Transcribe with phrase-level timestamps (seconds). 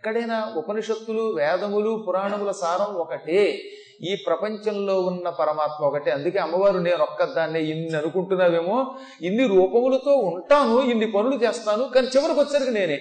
[0.00, 3.58] ఎక్కడైనా ఉపనిషత్తులు వేదములు పురాణముల సారం ఒకటే.
[4.02, 6.10] ఈ ప్రపంచంలో ఉన్న పరమాత్మ ఒకటే.
[6.10, 12.70] అందుకే అమ్మవారు నేను ఒక్కదాన్నే ఇన్ని అనుకుంటున్నావేమో ఇన్ని రూపములతో ఉంటాను ఇన్ని పనులు చేస్తాను కానీ చివరికి వచ్చరికి
[12.70, 12.98] నేనే.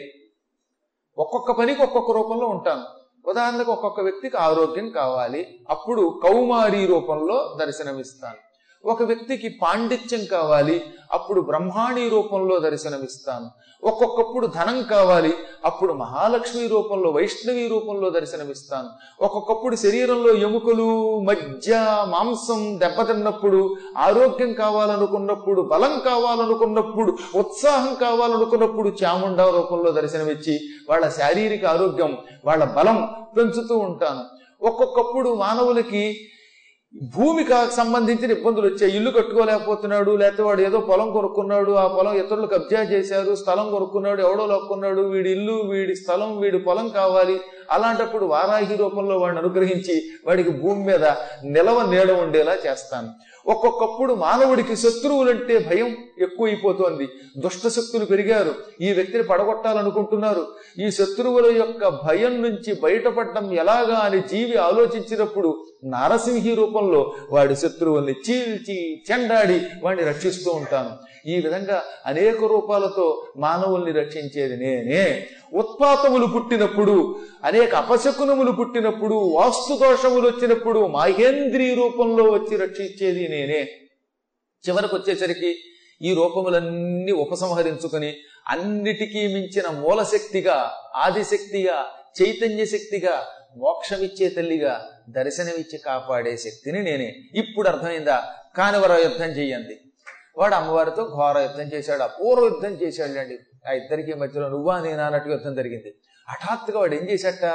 [1.17, 2.83] ఒక్కొక్క పనికి ఒక్కొక్క రూపంలో ఉంటాను.
[3.29, 5.47] ఉదాహరణకు ఒక్కొక్క వ్యక్తికి ఆరోగ్యం కావాలి.
[5.69, 8.48] అప్పుడు కౌమారి రూపంలో దర్శనమిస్తాను.
[8.85, 13.47] ఒక వ్యక్తికి పాండిత్యం కావాలి అప్పుడు బ్రహ్మాణి రూపంలో దర్శనమిస్తాను.
[13.83, 15.33] ఒక్కొక్కప్పుడు ధనం కావాలి
[15.65, 18.89] అప్పుడు మహాలక్ష్మి రూపంలో వైష్ణవి రూపంలో దర్శనమిస్తాను.
[19.21, 21.69] ఒక్కొక్కప్పుడు శరీరంలో ఎముకలు మజ్జ
[22.07, 30.59] మాంసం దెబ్బతిన్నప్పుడు ఆరోగ్యం కావాలనుకున్నప్పుడు బలం కావాలనుకున్నప్పుడు ఉత్సాహం కావాలనుకున్నప్పుడు చాముండా రూపంలో దర్శనమిచ్చి
[30.89, 34.23] వాళ్ళ శారీరక ఆరోగ్యం వాళ్ళ బలం పెంచుతూ ఉంటాను.
[34.65, 36.17] ఒక్కొక్కప్పుడు మానవులకి
[36.93, 38.91] భూమికి సంబంధించిన ఇబ్బందులు వచ్చాయి.
[38.97, 44.45] ఇల్లు కట్టుకోలేకపోతున్నాడు లేకపోతే వాడు ఏదో పొలం కొనుక్కున్నాడు ఆ పొలం ఇతరులు కబ్జా చేశారు స్థలం కొనుక్కున్నాడు ఎవడో
[44.53, 47.37] లొక్కున్నాడు వీడి ఇల్లు వీడి స్థలం వీడి పొలం కావాలి.
[47.75, 49.95] అలాంటప్పుడు వారాహి రూపంలో వాడిని అనుగ్రహించి
[50.27, 51.05] వాడికి భూమి మీద
[51.55, 53.09] నిలవ నీడ ఉండేలా చేస్తాను.
[53.47, 57.07] ఒక్కొక్కప్పుడు మానవుడికి శత్రువులంటే భయం ఎక్కువైపోతోంది.
[57.37, 58.55] దుష్ట శక్తులు పెరిగారు.
[58.81, 60.47] ఈ వ్యక్తిని పడగొట్టాలనుకుంటున్నారు.
[60.79, 69.03] ఈ శత్రువుల యొక్క భయం నుంచి బయటపడడం ఎలాగా అని జీవి ఆలోచించినప్పుడు నారసింహి రూపంలో వాడి శత్రువుల్ని చీల్చి
[69.11, 70.89] చెండాడి వాడిని రక్షిస్తూ ఉంటాను.
[71.29, 75.25] ఈ విధంగా అనేక రూపాలతో మానవుల్ని రక్షించేది నేనే.
[75.53, 83.61] ఉత్పాతములు పుట్టినప్పుడు అనేక అపశకునములు పుట్టినప్పుడు వాస్తు దోషములు వచ్చినప్పుడు మహేంద్రీ రూపంలో వచ్చి రక్షించేది నేనే.
[84.63, 85.55] చివరకు వచ్చేసరికి
[86.01, 88.15] ఈ రూపములన్నీ ఉపసంహరించుకొని
[88.47, 91.85] అన్నిటికీ మించిన మూలశక్తిగా ఆదిశక్తిగా
[92.21, 97.15] చైతన్య శక్తిగా మోక్షమిచ్చే తల్లిగా దర్శనమిచ్చి కాపాడే శక్తిని నేనే.
[97.35, 98.35] ఇప్పుడు అర్థమైందా?
[98.57, 99.77] కానివర యుద్ధం చెయ్యండి
[100.37, 103.37] వాడు అమ్మవారితో ఘోర యుద్ధం చేశాడు అపూర్వ యుద్ధం చేశాడు అండి
[103.69, 105.93] ఆ ఇద్దరికి మధ్యలో నువ్వా నేనా అన్నట్టు యుద్ధం జరిగింది.
[106.29, 107.45] హఠాత్తుగా వాడు ఏం చేశాట?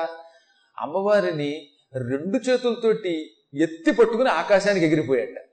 [0.78, 5.48] అమ్మవారిని రెండు చేతులతోటి ఎత్తి పట్టుకుని ఆకాశానికి ఎగిరిపోయాట.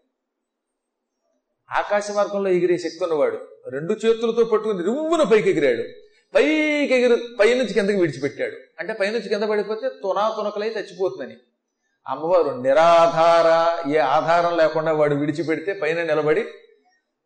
[1.77, 3.37] ఆకాశ మార్గంలో ఎగిరే శక్తి ఉన్నవాడు
[3.69, 5.83] రెండు చేతులతో పట్టుకుని రివ్వున పైకి ఎగిరాడు.
[6.35, 8.55] పైకి ఎగిరి పైనుంచి కిందకి విడిచిపెట్టాడు.
[8.79, 11.37] అంటే పైనుంచి కింద పడిపోతే తునా తునకలై చచ్చిపోతుందని.
[12.07, 13.49] అమ్మవారు నిరాధార
[13.89, 16.45] ఏ ఆధారం లేకుండా వాడు విడిచిపెడితే పైన నిలబడి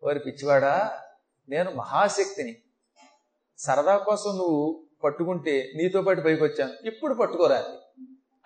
[0.04, 0.92] వారి పిచ్చివాడా
[1.50, 2.56] నేను మహాశక్తిని.
[3.58, 7.64] సరదా కోసం నువ్వు పట్టుకుంటే నీతో పాటు పైకి వచ్చాను ఇప్పుడు పట్టుకోరా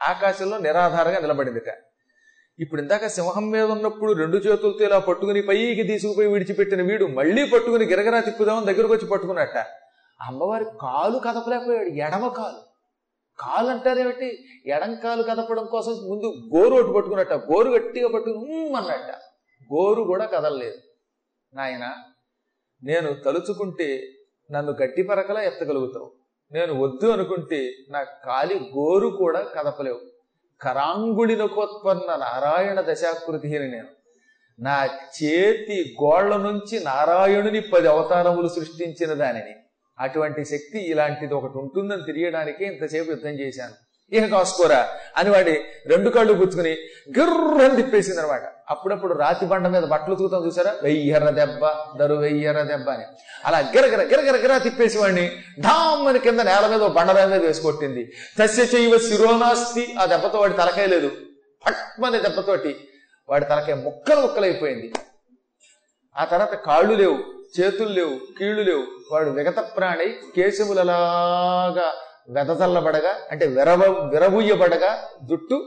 [0.02, 1.70] ఆకాశంలో నిరాధారంగా నిలబడిందిట.
[2.60, 7.86] ఇప్పుడు ఇందాక సింహం మీద ఉన్నప్పుడు రెండు చేతులతో ఇలా పట్టుకుని పైకి తీసుకుపోయి విడిచిపెట్టిన వీడు మళ్ళీ పట్టుకుని
[7.86, 9.58] గిరగరా తిప్పుదామని దగ్గరకు వచ్చి పట్టుకున్నట్ట.
[10.22, 12.62] అమ్మవారి కాలు కదపలేకపోయాడు ఎడమ కాలు.
[13.40, 17.34] కాలు అంటారేమిటి ఎడం కాలు కదపడం కోసం ముందు గోరు ఒకటి పట్టుకున్నట్ట.
[17.34, 19.12] గోరు గట్టిగా పట్టుకుని అన్నట్ట.
[19.74, 20.78] గోరు కూడా కదలలేదు.
[21.54, 21.94] నాయన
[22.84, 24.04] నేను తలుచుకుంటే
[24.52, 26.12] నన్ను గట్టి పరకలా ఎత్తగలుగుతావు.
[26.52, 30.19] నేను వద్దు అనుకుంటే నా కాలి గోరు కూడా కదపలేవు.
[30.62, 33.88] కరాంగుళిలకోత్పన్న నారాయణ దశాకృతి అని నేను.
[34.60, 39.56] నా చేతి గోళ్ళ నుంచి నారాయణుని పది అవతారములు సృష్టించిన దానిని.
[40.00, 43.89] అటువంటి శక్తి ఇలాంటిది ఒకటి ఉంటుందని తెలియడానికే ఇంతసేపు యుద్ధం చేశాను.
[44.12, 44.88] ఇక కాసుకోరా
[45.18, 46.72] అని వాడి రెండు కళ్ళు గుచ్చుకుని
[47.20, 50.76] గిర్రని తిప్పేసింది అనమాట అప్పుడప్పుడు రాతి బండ మీద బట్టలు ఉతుకుతాం చూసారా?
[50.84, 53.04] వెయ్యర్ర దెబ్బ దరు వెయ్యర్ర దెబ్బ అని.
[53.46, 58.64] అలా గిరగిర గిరగిర తిప్పేసి వాడిని ఢామ్ అని కింద నేల మీద ఓ బండ మీద వేసుకొట్టింది తస్య
[58.64, 61.12] చేయవ శిరోనాస్తి ఆ దెబ్బతో వాడి తలకాయ లేదు.
[61.66, 62.90] పట్మని దెబ్బతోటి
[63.30, 64.94] వాడి తలకాయ ముక్కలు ముక్కలైపోయింది.
[66.18, 67.18] ఆ తర్వాత కాళ్ళు లేవు
[67.60, 68.84] చేతులు లేవు కీళ్ళు లేవు.
[69.12, 71.94] వాడు విగత ప్రాణి కేశములలాగా
[72.28, 75.58] వెదజల్లబడగా అంటే విరవ విరబుయ్యబడగా జుట్టు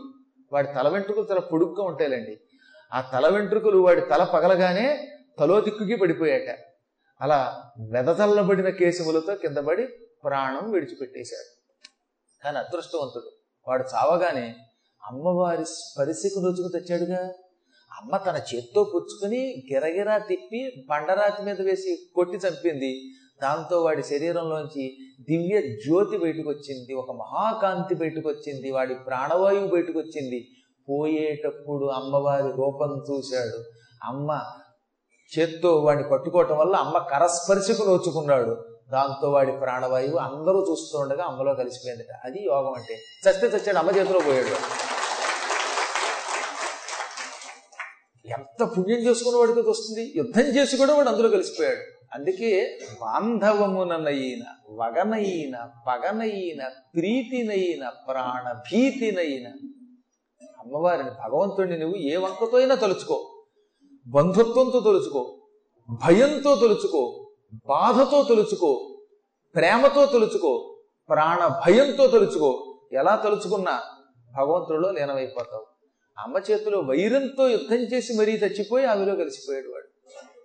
[0.53, 2.41] వాడి తల వెంట్రుకలు చాలా పొడుగ్గా ఉంటాయిలండి.
[2.93, 5.09] ఆ తల వెంట్రుకలు వాడి తల పగలగానే
[5.39, 6.59] తలో దిక్కుకి పడిపోయాట
[7.21, 9.87] అలా వెదజల్లబడిన కేశములతో కింద పడి
[10.25, 11.51] ప్రాణం విడిచిపెట్టేశాడు
[12.45, 13.31] కానీ అదృష్టవంతుడు
[13.69, 14.57] వాడు చావగానే
[15.03, 17.33] అమ్మవారి స్పరిశకు రుచుకు తెచ్చాడుగా.
[17.93, 19.41] అమ్మ తన చేత్తో పుచ్చుకుని
[19.73, 22.93] గిరగిరా తిప్పి బండరాతి మీద వేసి కొట్టి చంపింది.
[23.43, 30.49] దాంతో వాడి శరీరంలోంచి దివ్య జ్యోతి బయటకు వచ్చింది ఒక మహాకాంతి బయటకు వచ్చింది వాడి ప్రాణవాయువు బయటకు వచ్చింది
[30.89, 33.65] పోయేటప్పుడు అమ్మవారి రూపం చూశాడు.
[34.05, 34.41] అమ్మ
[35.39, 38.65] చేత్తో వాడిని పట్టుకోవటం వల్ల అమ్మ కరస్పర్శకు నోచుకున్నాడు.
[38.93, 42.13] దాంతో వాడి ప్రాణవాయువు అందరూ చూస్తుండగా అమ్మలో కలిసిపోయిందట.
[42.25, 42.95] అది యోగం అంటే.
[42.95, 44.49] చస్తే చచ్చాడు అమ్మ చేతిలో పోయాడు.
[48.29, 50.13] ఎంత పుణ్యం చేసుకున్న వాడికి వస్తుంది?
[50.17, 52.02] యుద్ధం చేసి కూడా వాడు అందులో కలిసిపోయాడు.
[52.15, 59.47] అందుకే బాంధవముననైన వగనైన పగనైన ప్రీతినైన ప్రాణభీతినైన
[60.61, 63.45] అమ్మవారిని భగవంతుడిని నువ్వు ఏ వంకతో అయినా తలుచుకో.
[64.09, 65.23] బంధుత్వంతో తలుచుకో
[66.05, 67.03] భయంతో తలుచుకో
[67.67, 69.03] బాధతో తలుచుకో
[69.55, 72.81] ప్రేమతో తలుచుకో ప్రాణ భయంతో తలుచుకో.
[72.93, 73.83] ఎలా తలుచుకున్నా
[74.39, 75.67] భగవంతుడిలో లీనమైపోతావు.
[76.19, 79.82] అమ్మ చేతిలో వైరంతో యుద్ధం చేసి మరీ చచ్చిపోయి ఆవిలో కలిసిపోయాడు వాడు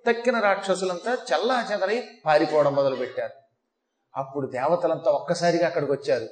[0.08, 3.34] తక్కిన రాక్షసులంతా చల్లా చెదరై పారిపోవడం మొదలుపెట్టారు.
[4.16, 6.28] అప్పుడు దేవతలంతా ఒక్కసారిగా అక్కడికి వచ్చారు.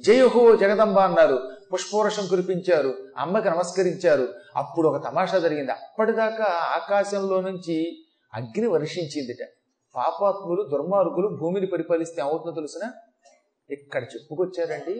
[0.00, 1.50] జయహో జగదంబ అన్నారు.
[1.72, 2.94] పుష్పవర్షం కురిపించారు.
[3.16, 4.28] అమ్మకి నమస్కరించారు.
[4.56, 5.72] అప్పుడు ఒక తమాషా జరిగింది.
[5.72, 8.04] అప్పటిదాకా ఆకాశంలో నుంచి
[8.34, 9.48] అగ్ని వర్షించిందిట.
[9.96, 12.90] పాపాత్ములు దుర్మార్గులు భూమిని పరిపాలిస్తే అవుతుందో తెలిసిన?
[13.70, 14.94] ఇక్కడ చెప్పుకొచ్చారండి.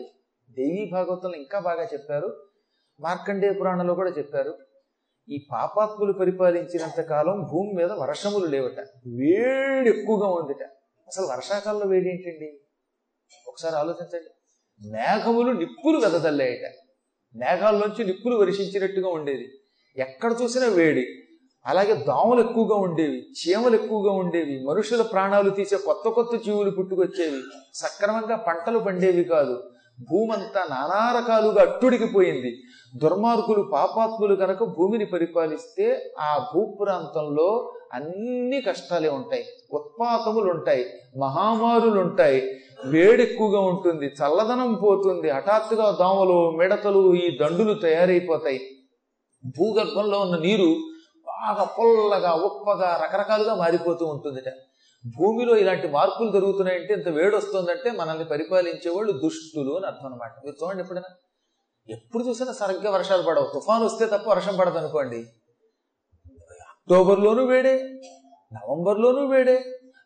[0.51, 2.47] దేవీ భాగవతంలో ఇంకా బాగా చెప్పారు.
[3.01, 4.59] మార్కండేయ పురాణంలో కూడా చెప్పారు.
[5.31, 8.81] ఈ పాపాత్ములు పరిపాలించినంత కాలం భూమి మీద వర్షములు లేవట.
[9.07, 10.63] వేడి ఎక్కువగా ఉందిట.
[11.09, 12.61] అసలు వర్షాకాలంలో వేడి ఏంటండి?
[13.49, 14.31] ఒకసారి ఆలోచించండి.
[14.89, 16.73] మేఘములు నిప్పులు వెదజల్లాయట.
[17.37, 19.49] మేఘాల్లోంచి నిప్పులు వర్షించినట్టుగా ఉండేది.
[19.97, 21.07] ఎక్కడ చూసినా వేడి.
[21.67, 27.43] అలాగే దోమలు ఎక్కువగా ఉండేవి చీమలు ఎక్కువగా ఉండేవి మనుషుల ప్రాణాలు తీసే కొత్త కొత్త జీవులు పుట్టుకొచ్చేవి.
[27.75, 29.71] సక్రమంగా పంటలు పండేవి కాదు.
[30.01, 32.51] భూమంతా నానా రకాలుగా అట్టుడికిపోయింది.
[32.97, 35.87] దుర్మార్గులు పాపాత్ములు కనుక భూమిని పరిపాలిస్తే
[36.21, 39.45] ఆ భూప్రాంతంలో అన్ని కష్టాలే ఉంటాయి.
[39.73, 40.85] ఉత్పాతములు ఉంటాయి
[41.19, 42.41] మహామారులు ఉంటాయి
[42.85, 48.61] వేడెక్కువగా ఉంటుంది చల్లదనం పోతుంది హఠాత్తుగా దోమలు మిడతలు ఈ దండులు తయారైపోతాయి.
[49.59, 50.71] భూగర్భంలో ఉన్న నీరు
[51.27, 54.49] బాగా పొల్లగా ఉప్పగా రకరకాలుగా మారిపోతూ ఉంటుందిట.
[55.17, 60.65] భూమిలో ఇలాంటి మార్పులు జరుగుతున్నాయంటే ఇంత వేడి వస్తుందంటే మనల్ని పరిపాలించే వాళ్ళు దుష్టులు అని అర్థం అనమాట మీరు
[60.65, 61.15] చూడండి ఎప్పుడైనా.
[61.89, 63.51] ఎప్పుడు చూసినా సరిగ్గా వర్షాలు పడవు.
[63.55, 65.17] తుఫాను వస్తే తప్ప వర్షం పడదు అనుకోండి
[66.71, 68.01] అక్టోబర్లోనూ వేడే
[68.53, 69.57] నవంబర్లోనూ వేడే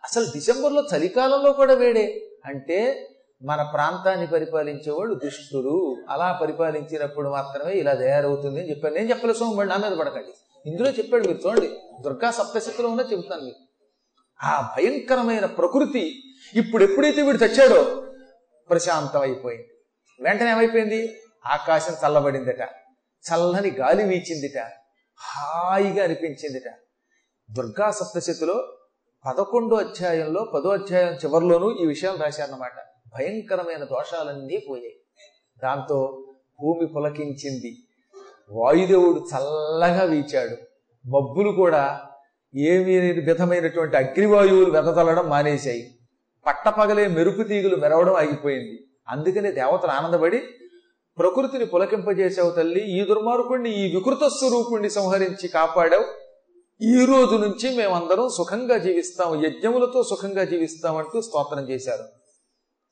[0.05, 2.21] అసలు డిసెంబర్లో చలికాలంలో కూడా వేడే.
[2.45, 3.09] అంటే
[3.43, 5.97] మన ప్రాంతాన్ని పరిపాలించే వాళ్ళు దుష్టులు.
[6.09, 8.95] అలా పరిపాలించినప్పుడు మాత్రమే ఇలా తయారవుతుంది అని చెప్పాను.
[8.95, 10.33] నేను చెప్పలే సోమండి నా మీద పడకండి.
[10.67, 11.69] ఇందులో చెప్పాడు మీరు చూడండి.
[12.01, 13.72] దుర్గా సప్తశక్తిలో ఉన్నా చెబుతాను మీకు.
[14.43, 16.23] ఆ భయంకరమైన ప్రకృతి
[16.55, 18.07] ఇప్పుడు ఎప్పుడైతే వీడు తెచ్చాడో
[18.71, 19.69] ప్రశాంతం అయిపోయింది
[20.21, 21.17] వెంటనే ఏమైపోయింది?
[21.47, 22.63] ఆకాశం చల్లబడిందట.
[23.03, 24.59] చల్లని గాలి వీచిందిట.
[25.17, 26.73] హాయిగా అనిపించిందిట.
[27.51, 28.79] దుర్గా సప్తశతిలో
[29.27, 32.73] పదకొండో అధ్యాయంలో పదో అధ్యాయం చివరిలోనూ ఈ విషయాలు రాశారన్నమాట.
[33.15, 34.97] భయంకరమైన దోషాలన్నీ పోయాయి.
[35.63, 36.25] దాంతో
[36.61, 37.77] భూమి పులకించింది.
[38.51, 40.57] వాయుదేవుడు చల్లగా వీచాడు.
[41.09, 42.09] మబ్బులు కూడా
[42.57, 45.99] ఏమీ విధమైనటువంటి అగ్నివాయువులు వెదతలడం మానేశాయి.
[46.47, 48.79] పట్టపగలే మెరుపు తీగులు మెరవడం ఆగిపోయింది.
[49.09, 50.39] అందుకనే దేవతలు ఆనందపడి
[51.19, 56.05] ప్రకృతిని పులకింపజేసావు తల్లి ఈ దుర్మార్గుణ్ణి ఈ వికృత స్వరూపుణ్ణి సంహరించి కాపాడావు.
[56.83, 62.05] ఈ రోజు నుంచి మేమందరం సుఖంగా జీవిస్తాం యజ్ఞములతో సుఖంగా జీవిస్తామంటూ స్తోత్రం చేశారు.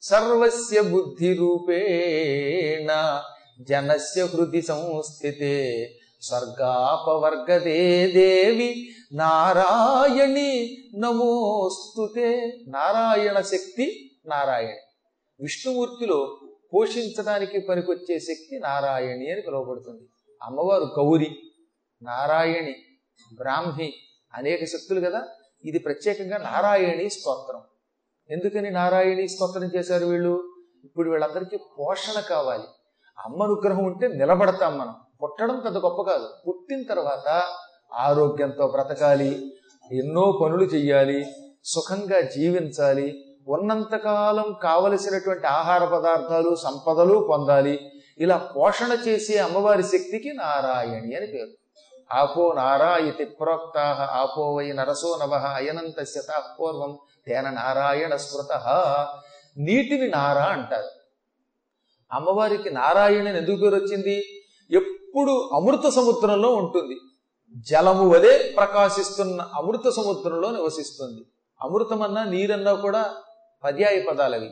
[0.02, 3.22] సర్వస్య బుద్ధి రూపేణ
[3.60, 5.88] జనస్య హృది సంస్థితే
[6.22, 12.58] స్వర్గాపవర్గదే దేవి నారాయణి నమోస్తుతే.
[12.68, 14.78] నారాయణ శక్తి నారాయణి.
[15.40, 16.38] విష్ణుమూర్తిలో
[16.74, 20.02] పోషించడానికి పనికొచ్చే శక్తి నారాయణి అని పిలువబడుతుంది.
[20.42, 21.36] అమ్మవారు గౌరి
[22.02, 22.74] నారాయణి
[23.34, 23.92] బ్రాహ్మి
[24.34, 25.28] అనేక శక్తులు కదా.
[25.64, 27.60] ఇది ప్రత్యేకంగా నారాయణి స్తోత్రం.
[28.30, 30.54] ఎందుకని నారాయణి స్తోత్రం చేశారు వీళ్ళు?
[30.84, 32.64] ఇప్పుడు వీళ్ళందరికీ పోషణ కావాలి.
[33.24, 34.94] అమ్మ అనుగ్రహం ఉంటే నిలబడతాం మనం.
[35.22, 36.28] పుట్టడం పెద్ద గొప్ప కాదు.
[36.48, 37.52] పుట్టిన తర్వాత
[37.94, 39.52] ఆరోగ్యంతో బ్రతకాలి
[39.92, 41.26] ఎన్నో పనులు చెయ్యాలి
[41.64, 47.90] సుఖంగా జీవించాలి ఉన్నంతకాలం కావలసినటువంటి ఆహార పదార్థాలు సంపదలు పొందాలి.
[48.18, 51.48] ఇలా పోషణ చేసే అమ్మవారి శక్తికి నారాయణి అని పేరు.
[52.14, 56.06] ఆపో నారాయతి ప్రోక్తా ఆపో వై నరసో నవ అయనంత
[56.60, 58.52] పూర్వం తేన నారాయణ స్మృత.
[59.58, 60.88] నీటిని నారా అంటారు.
[62.12, 64.24] అమ్మవారికి నారాయణని ఎందుకు పేరు వచ్చింది?
[64.70, 66.96] ఎప్పుడు అమృత సముద్రంలో ఉంటుంది.
[67.56, 71.20] జలము వలె ప్రకాశిస్తున్న అమృత సముద్రంలో నివసిస్తుంది.
[71.62, 73.14] అమృతమన్నా నీరన్నా కూడా
[73.64, 74.50] పర్యాయ పదాలవి.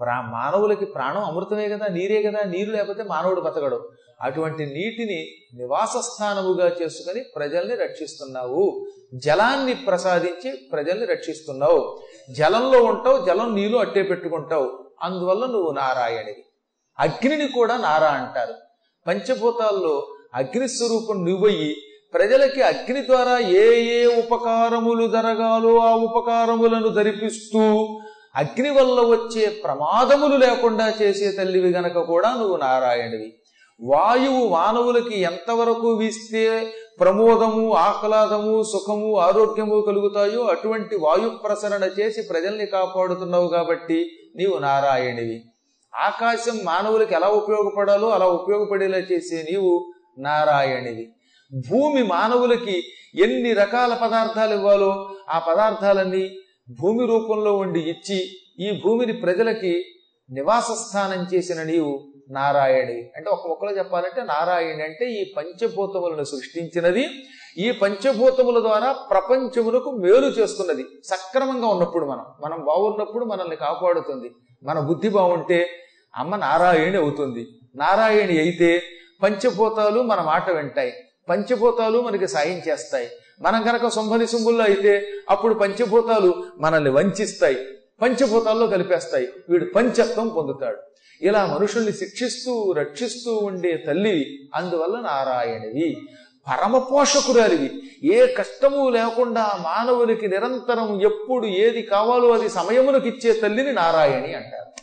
[0.00, 3.90] ప్రా మానవులకి ప్రాణం అమృతమే కదా నీరే కదా నీరు లేకపోతే మానవుడు బతకడు.
[4.20, 8.86] అటువంటి నీటిని నివాస స్థానముగా చేసుకుని ప్రజల్ని రక్షిస్తున్నావు.
[9.14, 11.98] జలాన్ని ప్రసాదించి ప్రజల్ని రక్షిస్తున్నావు.
[12.30, 14.84] జలంలో ఉంటావు జలం నీళ్ళు అట్టే పెట్టుకుంటావు.
[15.02, 16.44] అందువల్ల నువ్వు నారాయణివి
[16.98, 18.54] అగ్నిని కూడా నారా అంటారు.
[19.06, 21.76] పంచభూతాల్లో అగ్ని స్వరూపం నువ్వయ్యి
[22.14, 27.98] ప్రజలకి అగ్ని ద్వారా ఏ ఏ ఉపకారములు జరగాలో ఆ ఉపకారములను ధరిపిస్తూ
[28.36, 33.36] అగ్ని వల్ల వచ్చే ప్రమాదములు లేకుండా చేసే తల్లివి గనక కూడా నువ్వు నారాయణవి.
[33.80, 36.66] వాయువు మానవులకి ఎంతవరకు వీస్తే
[37.00, 45.44] ప్రమోదము ఆహ్లాదము సుఖము ఆరోగ్యము కలుగుతాయో అటువంటి వాయు ప్రసరణ చేసి ప్రజల్ని కాపాడుతున్నావు కాబట్టి నీవు నారాయణివి.
[45.94, 51.08] ఆకాశం మానవులకి ఎలా ఉపయోగపడాలో అలా ఉపయోగపడేలా చేసే నీవు నారాయణివి.
[51.52, 52.82] భూమి మానవులకి
[53.14, 56.30] ఎన్ని రకాల పదార్థాలు ఇవ్వాలో ఆ పదార్థాలన్నీ
[56.80, 58.24] భూమి రూపంలో ఉండి ఇచ్చి
[58.60, 59.84] ఈ భూమిని ప్రజలకి
[60.32, 63.10] నివాస స్థానం చేసిన నీవు నారాయణి.
[63.16, 67.08] అంటే ఒక మొక్కలో చెప్పాలంటే నారాయణి అంటే ఈ పంచభూతములను సృష్టించినది.
[67.58, 70.84] ఈ పంచభూతముల ద్వారా ప్రపంచములకు మేలు చేస్తున్నది.
[71.04, 74.30] సక్రమంగా ఉన్నప్పుడు మనం మనం బాగున్నప్పుడు మనల్ని కాపాడుతుంది.
[74.62, 75.66] మన బుద్ధి బాగుంటే
[76.16, 77.46] అమ్మ నారాయణి అవుతుంది.
[77.74, 78.82] నారాయణి అయితే
[79.22, 80.92] పంచభూతాలు మన మాట వింటాయి.
[81.28, 83.08] పంచభూతాలు మనకి సాయం చేస్తాయి.
[83.40, 87.56] మనం కనుక శుంభని శుంభుల్లో అయితే అప్పుడు పంచభూతాలు మనల్ని వంచిస్తాయి.
[88.02, 89.28] పంచభూతాల్లో కలిపేస్తాయి.
[89.48, 90.76] వీడు పంచత్వం పొందుతాడు.
[91.22, 95.96] ఇలా మనుషుల్ని శిక్షిస్తూ రక్షిస్తూ ఉండే తల్లివి అందువల్ల నారాయణవి.
[96.48, 97.82] పరమ పోషకురాలివి.
[98.04, 104.82] ఏ కష్టము లేకుండా మానవునికి నిరంతరం ఎప్పుడు ఏది కావాలో అది సమయమునకు ఇచ్చే తల్లిని నారాయణి అంటారు.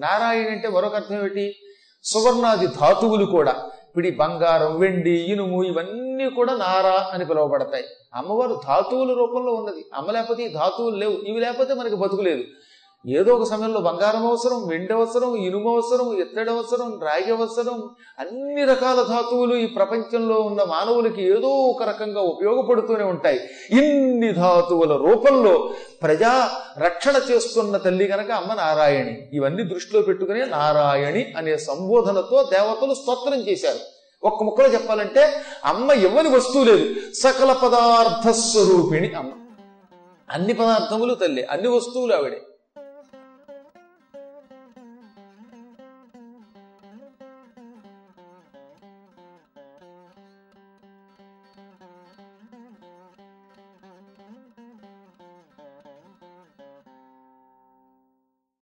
[0.00, 1.54] నారాయణి అంటే మరొక అర్థం ఏమిటి?
[2.04, 3.70] సువర్ణాది ధాతువులు కూడా.
[3.96, 7.84] పిడి బంగారం వెండి ఇనుము ఇవన్నీ కూడా నారా అని పిలువబడతాయి.
[8.14, 9.84] అమ్మవారు ధాతువుల రూపంలో ఉన్నది.
[9.94, 11.12] అమ్మ లేకపోతే ఈ ధాతువులు లేవు.
[11.12, 12.44] ఇవి లేకపోతే మనకి బతుకు లేదు.
[13.06, 17.82] ఏదో ఒక సమయంలో బంగారం అవసరం వెండి అవసరం ఇనుము అవసరం ఇత్తడి అవసరం రాగి అవసరం
[18.18, 23.40] అన్ని రకాల ధాతువులు ఈ ప్రపంచంలో ఉన్న మానవులకి ఏదో ఒక రకంగా ఉపయోగపడుతూనే ఉంటాయి.
[23.70, 25.70] ఇన్ని ధాతువుల రూపంలో
[26.02, 33.40] ప్రజా రక్షణ చేస్తున్న తల్లి గనక అమ్మ నారాయణి ఇవన్నీ దృష్టిలో పెట్టుకునే నారాయణి అనే సంబోధనతో దేవతలు స్తోత్రం
[33.40, 33.78] చేశారు.
[34.26, 35.32] ఒక్క ముక్కలో చెప్పాలంటే
[35.64, 36.94] అమ్మ ఇవ్వని వస్తువు లేదు.
[37.14, 39.30] సకల పదార్థ స్వరూపిణి అమ్మ.
[40.30, 42.42] అన్ని పదార్థములు తల్లి అన్ని వస్తువులు ఆవిడే.